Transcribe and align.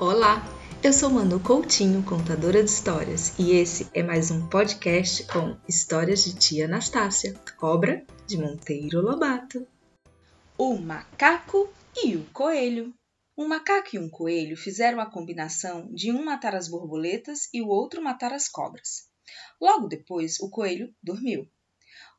Olá, 0.00 0.44
eu 0.80 0.92
sou 0.92 1.10
Manu 1.10 1.40
Coutinho, 1.40 2.04
contadora 2.04 2.62
de 2.62 2.70
histórias, 2.70 3.36
e 3.36 3.50
esse 3.50 3.90
é 3.92 4.00
mais 4.00 4.30
um 4.30 4.48
podcast 4.48 5.24
com 5.24 5.58
histórias 5.68 6.22
de 6.22 6.36
tia 6.36 6.66
Anastácia, 6.66 7.34
cobra 7.58 8.06
de 8.24 8.38
Monteiro 8.38 9.00
Lobato. 9.00 9.66
O 10.56 10.78
macaco 10.78 11.68
e 11.96 12.14
o 12.14 12.24
coelho. 12.26 12.94
Um 13.36 13.48
macaco 13.48 13.88
e 13.96 13.98
um 13.98 14.08
coelho 14.08 14.56
fizeram 14.56 15.00
a 15.00 15.10
combinação 15.10 15.92
de 15.92 16.12
um 16.12 16.24
matar 16.24 16.54
as 16.54 16.68
borboletas 16.68 17.48
e 17.52 17.60
o 17.60 17.66
outro 17.66 18.00
matar 18.00 18.32
as 18.32 18.48
cobras. 18.48 19.08
Logo 19.60 19.88
depois, 19.88 20.38
o 20.38 20.48
coelho 20.48 20.94
dormiu. 21.02 21.44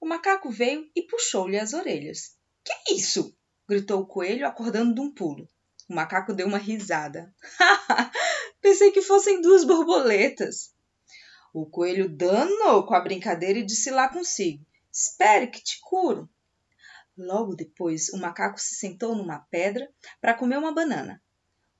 O 0.01 0.05
macaco 0.05 0.51
veio 0.51 0.85
e 0.93 1.03
puxou-lhe 1.03 1.57
as 1.57 1.71
orelhas. 1.71 2.35
Que 2.61 2.73
é 2.73 2.95
isso? 2.95 3.33
gritou 3.69 4.01
o 4.01 4.05
coelho, 4.05 4.45
acordando 4.45 4.93
de 4.93 4.99
um 4.99 5.13
pulo. 5.13 5.47
O 5.89 5.95
macaco 5.95 6.33
deu 6.33 6.45
uma 6.45 6.59
risada. 6.59 7.33
Pensei 8.61 8.91
que 8.91 9.01
fossem 9.01 9.41
duas 9.41 9.63
borboletas. 9.63 10.71
O 11.51 11.65
coelho 11.65 12.07
danou 12.07 12.85
com 12.85 12.93
a 12.93 13.01
brincadeira 13.01 13.57
e 13.57 13.65
disse 13.65 13.89
lá 13.89 14.07
consigo: 14.07 14.63
Espere 14.93 15.47
que 15.47 15.63
te 15.63 15.79
curo. 15.81 16.29
Logo 17.17 17.55
depois, 17.55 18.09
o 18.09 18.17
macaco 18.17 18.61
se 18.61 18.75
sentou 18.75 19.15
numa 19.15 19.39
pedra 19.49 19.89
para 20.21 20.35
comer 20.35 20.57
uma 20.57 20.71
banana. 20.71 21.19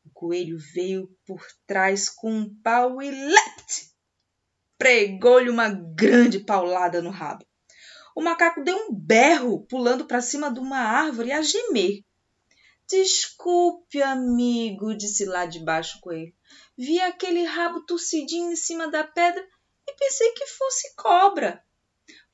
O 0.03 0.09
coelho 0.09 0.57
veio 0.73 1.15
por 1.25 1.45
trás 1.67 2.09
com 2.09 2.31
um 2.31 2.55
pau 2.63 3.01
e 3.03 3.11
lete! 3.11 3.93
Pregou-lhe 4.75 5.51
uma 5.51 5.69
grande 5.69 6.39
paulada 6.39 6.99
no 6.99 7.11
rabo. 7.11 7.45
O 8.15 8.23
macaco 8.23 8.63
deu 8.63 8.75
um 8.75 8.93
berro, 8.93 9.67
pulando 9.67 10.05
para 10.05 10.19
cima 10.19 10.51
de 10.51 10.59
uma 10.59 10.79
árvore 10.79 11.31
a 11.31 11.43
gemer. 11.43 12.03
Desculpe, 12.89 14.01
amigo, 14.01 14.95
disse 14.95 15.23
lá 15.23 15.45
de 15.45 15.59
baixo 15.59 15.99
o 15.99 16.01
coelho. 16.01 16.33
Vi 16.75 16.99
aquele 16.99 17.43
rabo 17.43 17.85
torcidinho 17.85 18.51
em 18.51 18.55
cima 18.55 18.89
da 18.89 19.03
pedra 19.03 19.45
e 19.87 19.93
pensei 19.93 20.31
que 20.31 20.47
fosse 20.47 20.95
cobra. 20.95 21.63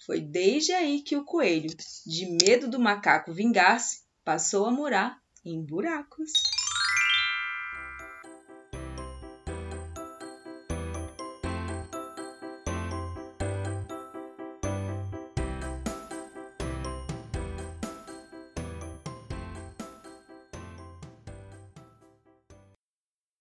Foi 0.06 0.22
desde 0.22 0.72
aí 0.72 1.02
que 1.02 1.18
o 1.18 1.26
coelho, 1.26 1.70
de 2.06 2.38
medo 2.42 2.70
do 2.70 2.80
macaco 2.80 3.34
vingar-se, 3.34 4.04
passou 4.24 4.66
a 4.66 4.72
morar 4.72 5.22
em 5.44 5.62
buracos. 5.62 6.32